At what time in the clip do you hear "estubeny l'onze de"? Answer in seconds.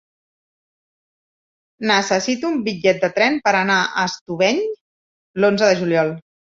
4.09-5.83